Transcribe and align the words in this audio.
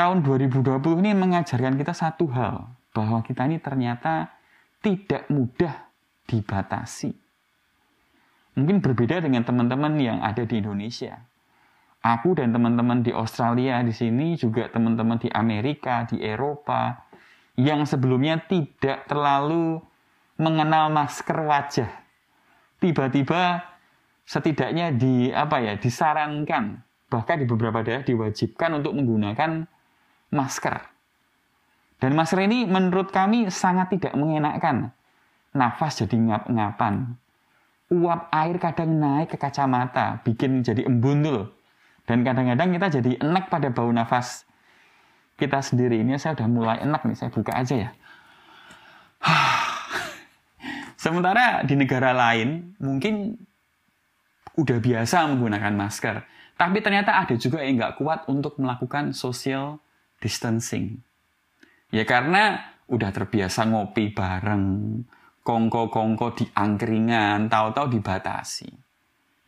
tahun 0.00 0.24
2020 0.24 0.80
ini 1.04 1.12
mengajarkan 1.12 1.76
kita 1.76 1.92
satu 1.92 2.24
hal, 2.32 2.72
bahwa 2.96 3.20
kita 3.20 3.44
ini 3.44 3.60
ternyata 3.60 4.32
tidak 4.80 5.28
mudah 5.28 5.92
dibatasi. 6.24 7.12
Mungkin 8.56 8.80
berbeda 8.80 9.20
dengan 9.20 9.44
teman-teman 9.44 10.00
yang 10.00 10.24
ada 10.24 10.48
di 10.48 10.56
Indonesia. 10.56 11.20
Aku 12.00 12.32
dan 12.32 12.48
teman-teman 12.48 13.04
di 13.04 13.12
Australia 13.12 13.84
di 13.84 13.92
sini 13.92 14.40
juga 14.40 14.72
teman-teman 14.72 15.20
di 15.20 15.28
Amerika, 15.28 16.08
di 16.08 16.24
Eropa 16.24 17.04
yang 17.60 17.84
sebelumnya 17.84 18.40
tidak 18.48 19.04
terlalu 19.04 19.84
mengenal 20.40 20.88
masker 20.88 21.44
wajah. 21.44 21.92
Tiba-tiba 22.80 23.68
setidaknya 24.24 24.96
di 24.96 25.28
apa 25.28 25.60
ya 25.60 25.76
disarankan 25.76 26.88
bahkan 27.12 27.36
di 27.36 27.44
beberapa 27.44 27.84
daerah 27.84 28.06
diwajibkan 28.06 28.80
untuk 28.80 28.96
menggunakan 28.96 29.68
masker. 30.30 30.80
Dan 32.00 32.16
masker 32.16 32.40
ini 32.48 32.64
menurut 32.64 33.12
kami 33.12 33.52
sangat 33.52 33.92
tidak 33.92 34.16
mengenakkan. 34.16 34.94
Nafas 35.52 36.00
jadi 36.00 36.16
ngap-ngapan. 36.16 37.18
Uap 37.90 38.30
air 38.30 38.56
kadang 38.62 39.02
naik 39.02 39.34
ke 39.34 39.36
kacamata, 39.36 40.22
bikin 40.22 40.62
jadi 40.62 40.86
embun 40.86 41.26
tuh 41.26 41.50
Dan 42.06 42.22
kadang-kadang 42.22 42.70
kita 42.70 42.86
jadi 43.02 43.18
enak 43.18 43.50
pada 43.50 43.74
bau 43.74 43.90
nafas 43.90 44.46
kita 45.34 45.58
sendiri. 45.58 45.98
Ini 46.00 46.16
saya 46.16 46.38
udah 46.38 46.48
mulai 46.48 46.78
enak 46.86 47.02
nih, 47.02 47.16
saya 47.18 47.30
buka 47.34 47.52
aja 47.54 47.88
ya. 47.88 47.90
Sementara 51.02 51.66
di 51.66 51.74
negara 51.74 52.14
lain 52.14 52.76
mungkin 52.78 53.34
udah 54.54 54.78
biasa 54.78 55.26
menggunakan 55.32 55.74
masker. 55.74 56.16
Tapi 56.60 56.78
ternyata 56.84 57.16
ada 57.16 57.34
juga 57.40 57.64
yang 57.64 57.80
nggak 57.80 57.96
kuat 57.96 58.28
untuk 58.28 58.60
melakukan 58.60 59.16
social 59.16 59.80
distancing. 60.20 61.00
Ya 61.90 62.06
karena 62.06 62.76
udah 62.86 63.10
terbiasa 63.10 63.66
ngopi 63.66 64.14
bareng, 64.14 65.00
kongko-kongko 65.42 66.38
di 66.38 66.46
angkringan, 66.54 67.50
tahu-tahu 67.50 67.98
dibatasi. 67.98 68.70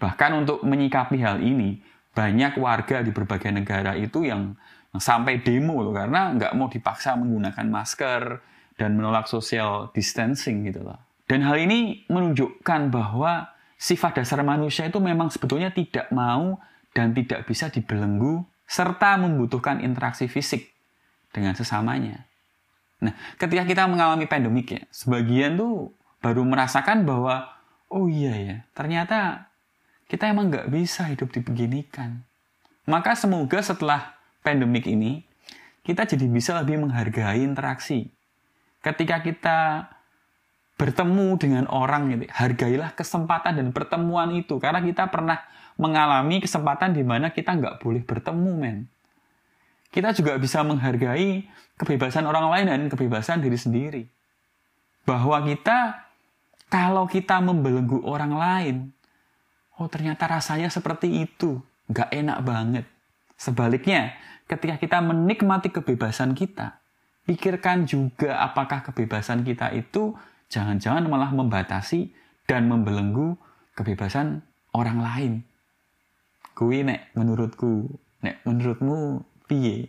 Bahkan 0.00 0.30
untuk 0.32 0.64
menyikapi 0.64 1.20
hal 1.20 1.44
ini, 1.44 1.76
banyak 2.16 2.56
warga 2.56 3.04
di 3.04 3.12
berbagai 3.12 3.52
negara 3.52 3.92
itu 3.94 4.24
yang 4.24 4.56
sampai 4.96 5.44
demo 5.44 5.84
loh, 5.84 5.92
karena 5.92 6.32
nggak 6.32 6.56
mau 6.56 6.72
dipaksa 6.72 7.14
menggunakan 7.20 7.66
masker 7.68 8.22
dan 8.80 8.96
menolak 8.96 9.28
social 9.28 9.92
distancing 9.92 10.64
gitu 10.64 10.80
loh. 10.80 10.96
Dan 11.28 11.44
hal 11.44 11.60
ini 11.60 12.08
menunjukkan 12.08 12.90
bahwa 12.90 13.52
sifat 13.76 14.24
dasar 14.24 14.42
manusia 14.42 14.88
itu 14.88 14.98
memang 14.98 15.30
sebetulnya 15.30 15.70
tidak 15.70 16.10
mau 16.10 16.58
dan 16.90 17.14
tidak 17.14 17.46
bisa 17.46 17.70
dibelenggu 17.70 18.42
serta 18.70 19.18
membutuhkan 19.18 19.82
interaksi 19.82 20.30
fisik 20.30 20.70
dengan 21.34 21.58
sesamanya. 21.58 22.30
Nah, 23.02 23.18
ketika 23.34 23.66
kita 23.66 23.90
mengalami 23.90 24.30
pandemik 24.30 24.78
ya, 24.78 24.82
sebagian 24.94 25.58
tuh 25.58 25.90
baru 26.22 26.46
merasakan 26.46 27.02
bahwa 27.02 27.50
oh 27.90 28.06
iya 28.06 28.30
ya, 28.38 28.56
ternyata 28.70 29.50
kita 30.06 30.30
emang 30.30 30.54
nggak 30.54 30.70
bisa 30.70 31.10
hidup 31.10 31.34
dibeginikan. 31.34 32.22
Maka 32.86 33.18
semoga 33.18 33.58
setelah 33.58 34.14
pandemik 34.46 34.86
ini, 34.86 35.26
kita 35.82 36.06
jadi 36.06 36.30
bisa 36.30 36.54
lebih 36.62 36.78
menghargai 36.86 37.42
interaksi. 37.42 38.14
Ketika 38.86 39.18
kita 39.26 39.58
bertemu 40.80 41.36
dengan 41.36 41.64
orang, 41.68 42.08
gitu, 42.08 42.24
hargailah 42.32 42.96
kesempatan 42.96 43.60
dan 43.60 43.68
pertemuan 43.68 44.32
itu. 44.32 44.56
Karena 44.56 44.80
kita 44.80 45.12
pernah 45.12 45.36
mengalami 45.76 46.40
kesempatan 46.40 46.96
di 46.96 47.04
mana 47.04 47.28
kita 47.28 47.52
nggak 47.52 47.84
boleh 47.84 48.00
bertemu, 48.00 48.52
men. 48.56 48.88
Kita 49.92 50.16
juga 50.16 50.40
bisa 50.40 50.64
menghargai 50.64 51.44
kebebasan 51.76 52.24
orang 52.24 52.48
lain 52.48 52.66
dan 52.72 52.80
kebebasan 52.88 53.44
diri 53.44 53.60
sendiri. 53.60 54.02
Bahwa 55.04 55.44
kita, 55.44 56.08
kalau 56.72 57.04
kita 57.04 57.44
membelenggu 57.44 58.00
orang 58.08 58.32
lain, 58.32 58.76
oh 59.76 59.84
ternyata 59.92 60.32
rasanya 60.32 60.72
seperti 60.72 61.28
itu, 61.28 61.60
nggak 61.92 62.08
enak 62.08 62.38
banget. 62.40 62.86
Sebaliknya, 63.36 64.16
ketika 64.48 64.80
kita 64.80 64.98
menikmati 65.04 65.68
kebebasan 65.68 66.32
kita, 66.32 66.80
pikirkan 67.28 67.84
juga 67.84 68.40
apakah 68.40 68.80
kebebasan 68.80 69.44
kita 69.44 69.76
itu 69.76 70.16
jangan-jangan 70.50 71.06
malah 71.06 71.30
membatasi 71.30 72.10
dan 72.44 72.66
membelenggu 72.66 73.38
kebebasan 73.78 74.42
orang 74.74 74.98
lain. 74.98 75.32
Kui 76.58 76.82
nek 76.82 77.14
menurutku, 77.14 77.88
nek 78.20 78.42
menurutmu 78.44 79.24
piye? 79.46 79.88